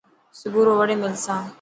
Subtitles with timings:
[0.39, 1.43] سپورو وڙي ملسان.